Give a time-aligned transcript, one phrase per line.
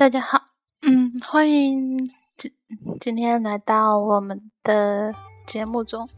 [0.00, 0.40] 大家好，
[0.80, 2.50] 嗯，欢迎今
[2.98, 5.14] 今天来到我们的
[5.46, 6.08] 节目中。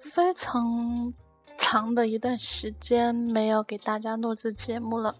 [0.00, 1.12] 非常
[1.58, 5.16] 长的一段时间没有给大家录制节目了，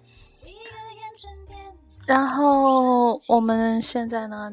[2.06, 4.52] 然后我们现在呢，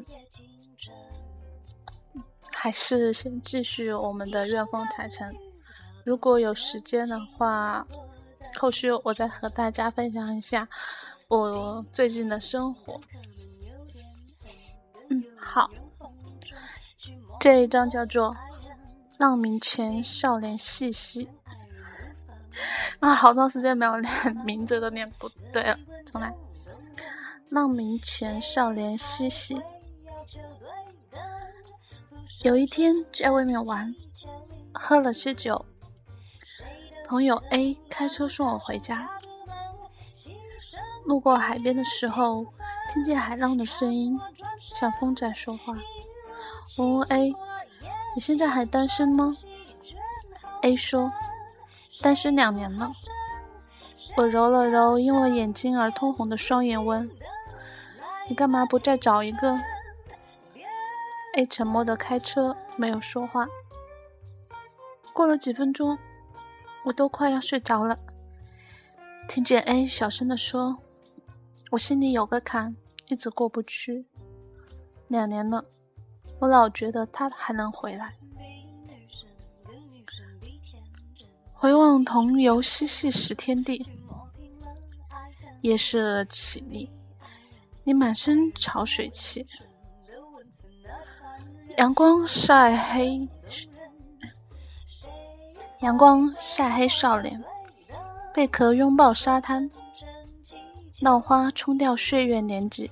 [2.52, 5.32] 还是先继续我们的愿风财神。
[6.04, 7.86] 如果有时间的话，
[8.56, 10.68] 后续我再和大家分享一下。
[11.30, 13.02] 我最近的生活，
[15.10, 15.70] 嗯，好，
[17.38, 18.34] 这一张叫做
[19.18, 21.26] 《浪明前少年细细》
[23.02, 26.30] 啊，好长时间没有练，名字都念不对了，重来，
[27.50, 29.56] 《浪明前少年细细》。
[32.44, 33.94] 有一天在外面玩，
[34.74, 35.66] 喝了些酒，
[37.06, 39.10] 朋友 A 开车送我回家。
[41.08, 42.46] 路过海边的时候，
[42.92, 44.20] 听见海浪的声音，
[44.60, 45.74] 像风在说话。
[46.78, 47.34] 我问 A：“
[48.14, 49.34] 你现在还单身吗
[50.64, 51.10] ？”A 说
[52.04, 52.92] ：“单身两年了。”
[54.18, 57.10] 我揉了揉因为眼睛而通红的双眼，问
[58.28, 59.58] ：“你干嘛不再找一个
[61.36, 63.48] ？”A 沉默的开车，没有说话。
[65.14, 65.98] 过了几分钟，
[66.84, 67.98] 我都快要睡着了，
[69.30, 70.80] 听见 A 小声的说。
[71.70, 72.76] 我心里有个坎，
[73.08, 74.06] 一直过不去。
[75.10, 75.64] 两年了，
[76.40, 78.14] 我老觉得他还能回来。
[81.54, 83.86] 回望同游嬉戏时天地，
[85.62, 86.90] 夜色绮丽，
[87.84, 89.46] 你满身潮水气，
[91.78, 93.28] 阳光晒黑，
[95.82, 97.44] 阳光晒黑少年，
[98.34, 99.70] 贝壳拥抱沙滩。
[101.02, 102.90] 浪花冲掉岁月年纪，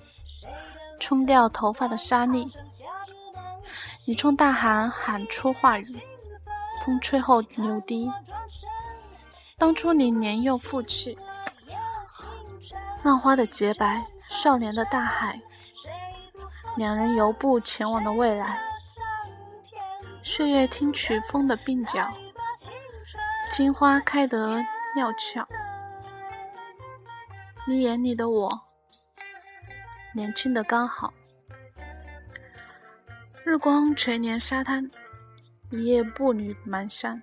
[1.00, 2.47] 冲掉头发的沙粒。
[4.06, 6.00] 你冲大海喊出话语，
[6.85, 8.12] 风吹后流滴。
[9.57, 11.18] 当初你年幼负气，
[13.02, 15.41] 浪花的洁白，少年的大海，
[16.78, 18.59] 两人游步前往的未来。
[20.22, 22.08] 岁月听取风的鬓角，
[23.52, 24.63] 金花开得
[24.96, 25.47] 妙俏。
[27.68, 28.62] 你眼里的我，
[30.14, 31.12] 年轻的刚好。
[33.44, 34.88] 日光垂帘沙滩，
[35.72, 37.20] 一夜步履蹒跚。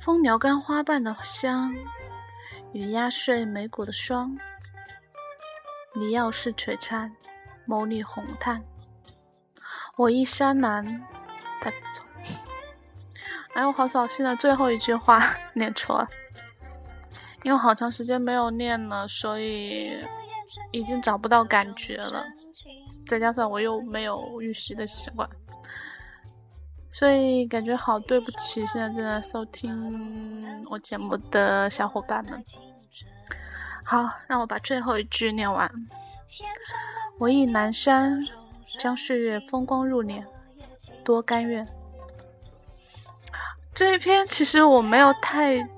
[0.00, 1.74] 风撩干花瓣的香，
[2.72, 4.38] 雨压碎眉骨的霜。
[5.94, 7.14] 你要是璀璨，
[7.68, 8.64] 眸里红炭。
[9.96, 10.82] 我一山南，
[11.60, 12.06] 太不错。
[13.52, 16.08] 哎，我好扫兴的，最后一句话念错了。
[17.44, 19.92] 因为好长时间没有练了，所以
[20.72, 22.24] 已经找不到感觉了。
[23.06, 25.28] 再加上我又没有预习的习惯，
[26.90, 32.42] 所以感觉好对不起现在正在收听我节目的小伙伴们。
[33.84, 35.70] 好，让我把最后一句念完。
[37.18, 38.18] 我忆南山，
[38.78, 40.24] 将岁月风光入殓，
[41.04, 41.68] 多甘愿。
[43.74, 45.68] 这一篇其实我没有太。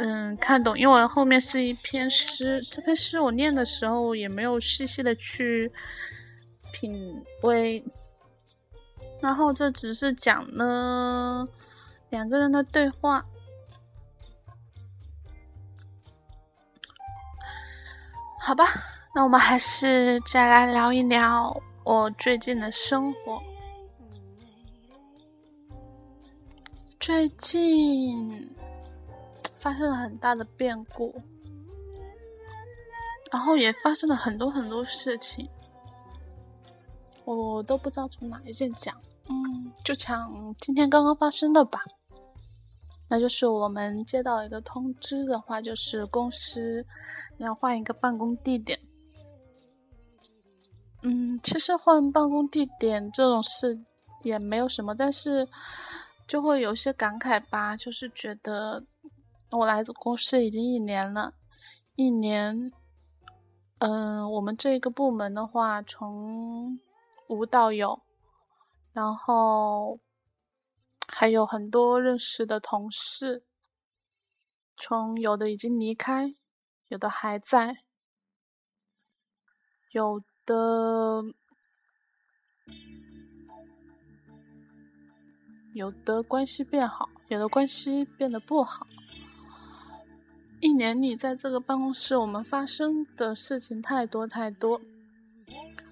[0.00, 2.62] 嗯，看懂，因为后面是一篇诗。
[2.70, 5.70] 这篇诗我念的时候也没有细细的去
[6.72, 7.84] 品味，
[9.20, 11.48] 然后这只是讲了
[12.10, 13.24] 两个人的对话。
[18.40, 18.66] 好吧，
[19.16, 23.42] 那我们还是再来聊一聊我最近的生活。
[27.00, 28.48] 最近。
[29.60, 31.14] 发生了很大的变故，
[33.32, 35.48] 然后也发生了很多很多事情，
[37.24, 38.94] 我都不知道从哪一件讲。
[39.28, 41.80] 嗯，就讲今天刚刚发生的吧。
[43.10, 46.84] 那就是我们接到一个通知的话，就是公司
[47.38, 48.78] 要换一个办公地点。
[51.02, 53.78] 嗯，其实换办公地点这种事
[54.22, 55.48] 也没有什么，但是
[56.26, 58.84] 就会有些感慨吧，就是觉得。
[59.50, 61.32] 我来自公司已经一年了，
[61.94, 62.70] 一年，
[63.78, 66.78] 嗯，我们这个部门的话，从
[67.28, 68.02] 无到有，
[68.92, 69.98] 然后
[71.06, 73.42] 还有很多认识的同事，
[74.76, 76.34] 从有的已经离开，
[76.88, 77.84] 有的还在，
[79.92, 81.24] 有的
[85.72, 88.86] 有的关系变好，有的关系变得不好。
[90.60, 94.80] 一年里在这个办公室我们发生的事情太多太多，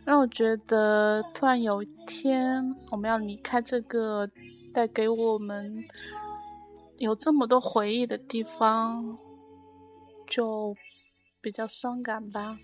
[0.05, 4.29] 让我觉得突然有一天我们要离开这个
[4.75, 5.85] 带给我们
[6.99, 9.17] 有这么多回忆的地方，
[10.27, 10.77] 就
[11.41, 12.59] 比较伤感吧。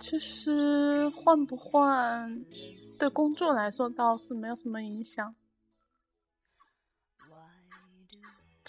[0.00, 2.44] 其实换不换，
[2.98, 5.32] 对工作来说倒是没有什么影响，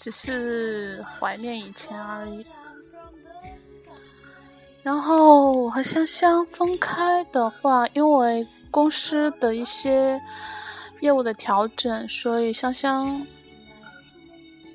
[0.04, 2.44] 只是怀念以前而已。
[4.82, 10.20] 然后我和香香分开的话，因为公司的一些
[11.00, 13.26] 业务的调整，所以香香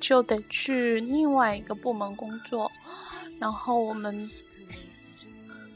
[0.00, 2.68] 就得去另外一个部门工作，
[3.38, 4.28] 然后我们。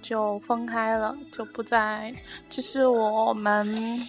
[0.02, 2.14] 就分开了，就不再。
[2.50, 4.06] 其实我们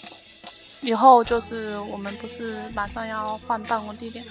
[0.86, 4.24] 以后就是我们不是马上要换办公地点，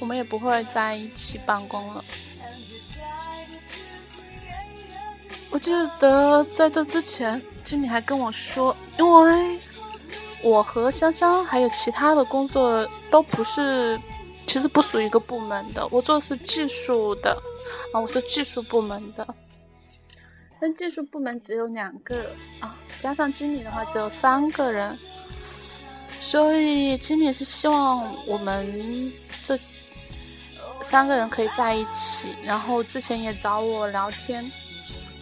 [0.00, 2.04] 我们也不会在一起办公了。
[5.50, 9.58] 我记得在这之前，经理还跟我说，因为
[10.42, 14.00] 我和香香还有其他的工作都不是，
[14.46, 15.86] 其实不属于一个部门的。
[15.92, 17.30] 我做的是技术的，
[17.92, 19.26] 啊，我是技术部门的。
[20.60, 24.96] 但技术部门只有两个啊，加上经理的话只有三个人，
[26.20, 29.10] 所以今年是希望我们
[29.42, 29.58] 这
[30.82, 32.28] 三个人可以在一起。
[32.44, 34.48] 然后之前也找我聊天，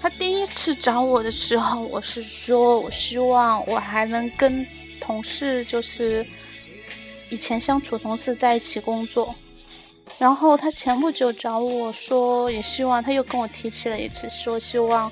[0.03, 4.67] 他第一次找我的时候，我是说我希望我还能跟
[5.01, 6.27] 同事，就是
[7.31, 9.33] 以前相处同事在一起工作。
[10.19, 15.11] 然后他前不久找我说，也希望他又跟我提起了一次，说希望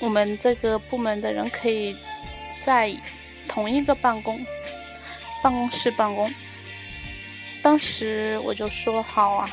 [0.00, 1.96] 我们这个部门的人可以
[2.58, 2.92] 在
[3.48, 4.44] 同一个办公
[5.42, 6.32] 办公室办公。
[7.62, 9.50] 当时我就说好啊，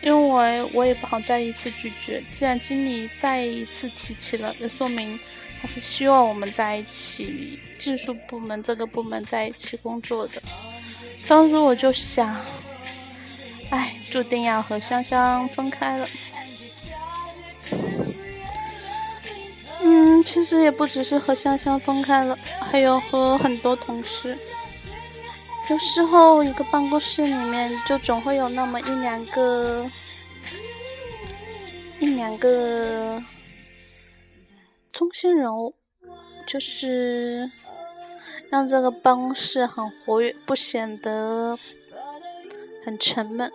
[0.00, 2.22] 因为我也不好再一次拒绝。
[2.30, 5.18] 既然经理再一次提起了，就说明
[5.60, 10.42] 他是希望我们在一起，技术部门这个部门在一起工作的。
[11.26, 12.40] 当时我就想，
[13.70, 16.08] 哎，注定要和香香分开了。
[20.24, 24.36] 其实也不只是和香香分开了，还有和很多同事。
[25.70, 29.88] 有时候一个办公室里面就总会有那么一两个、
[32.00, 33.22] 一两个
[34.92, 35.74] 中心人物，
[36.46, 37.50] 就是。
[38.50, 41.58] 让这个办公室很活跃，不显得
[42.84, 43.50] 很沉闷。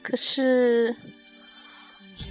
[0.00, 0.94] 可是，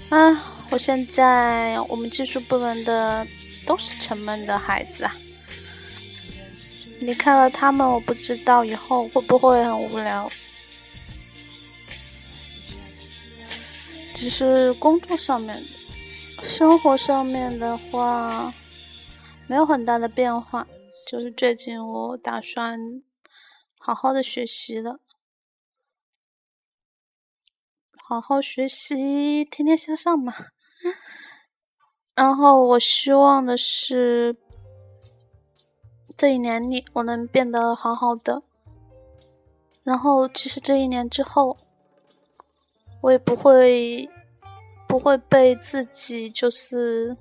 [0.10, 3.26] 啊，我现在我们技术部门的
[3.66, 5.16] 都是沉闷的孩子啊！
[7.00, 10.30] 离开了他们，我不知道以后会不会很无聊。
[14.16, 15.56] 只是工作上面
[16.38, 18.54] 的，生活上面的话。
[19.48, 20.68] 没有很大的变化，
[21.10, 22.80] 就是最近我打算
[23.80, 25.00] 好好的学习了，
[28.10, 30.34] 好好学习，天天向上嘛。
[32.16, 34.36] 然后我希望的是，
[36.18, 38.42] 这一年里我能变得好好的。
[39.84, 41.56] 然后其实这一年之后，
[43.04, 44.10] 我也不会
[44.88, 47.16] 不会被自己就是。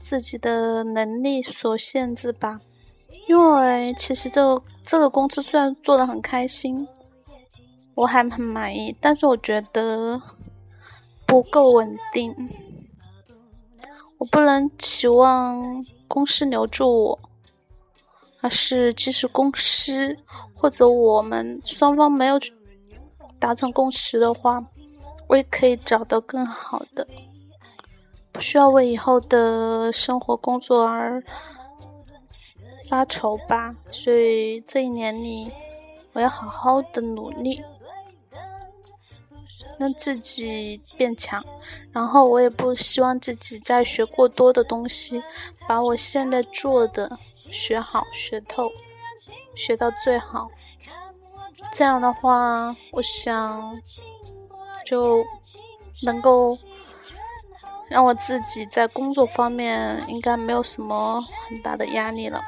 [0.00, 2.60] 自己的能力所限制吧，
[3.26, 6.86] 因为其实这个这个公司虽然做的很开心，
[7.94, 10.20] 我还很满意，但是我觉得
[11.26, 12.34] 不够稳定，
[14.18, 17.18] 我不能期望公司留住我，
[18.40, 20.16] 而是即使公司
[20.54, 22.38] 或者我们双方没有
[23.38, 24.64] 达成共识的话，
[25.28, 27.06] 我也可以找到更好的。
[28.32, 31.22] 不需要为以后的生活工作而
[32.88, 35.48] 发愁吧，所以这一年里，
[36.12, 37.62] 我要好好的努力，
[39.78, 41.44] 让自己变强。
[41.92, 45.22] 然后我也不希望自己再学过多的东西，
[45.68, 48.70] 把我现在做的学好、学透、
[49.54, 50.50] 学到最好。
[51.72, 53.80] 这样的话，我想
[54.84, 55.24] 就
[56.02, 56.56] 能够。
[57.86, 62.40] 让我自己在工作方面应该没有什么很大的压力了。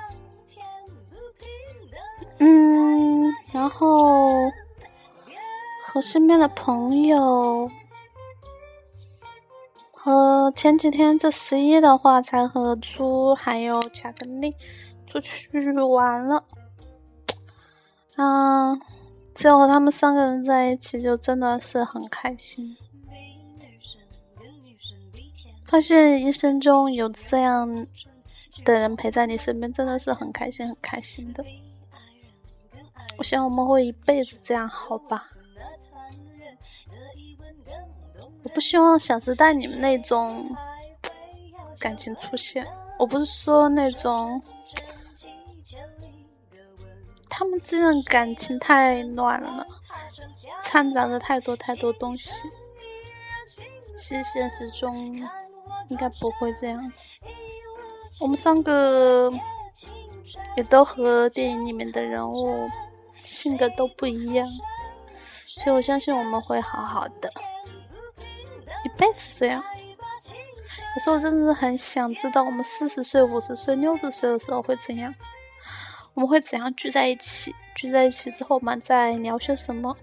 [2.38, 4.50] 嗯，然后
[5.96, 7.70] 和身边的朋友，
[9.92, 14.54] 和前几天这十一的话才和猪还有巧克力
[15.06, 16.44] 出去玩了。
[18.16, 18.78] 嗯，
[19.34, 22.76] 只有和他们三个人在一起，就真的是很开心。
[25.66, 27.86] 发现一生中有这样
[28.66, 31.42] 的人陪在你身边，真的是很开心，很开心的。
[33.16, 35.26] 我想我们会一辈子这样，好吧？
[38.46, 40.48] 我不希望《小时代》你们那种
[41.80, 42.64] 感情出现。
[42.96, 44.40] 我不是说那种
[47.28, 49.66] 他们之间的感情太乱了，
[50.62, 52.44] 掺杂着太多太多东西。
[53.96, 54.96] 其实现实中
[55.88, 56.92] 应该不会这样。
[58.20, 59.32] 我们三个
[60.56, 62.70] 也都和电影里面的人物。
[63.24, 64.46] 性格都不一样，
[65.44, 67.28] 所以我相信我们会好好的，
[68.86, 69.60] 一辈子这样。
[70.94, 75.12] 有时候真的是很想知道，我们四十岁、五十岁、六十岁的时候会怎样？
[76.14, 77.52] 我们会怎样聚在一起？
[77.74, 79.94] 聚在一起之后，我们再聊些什么？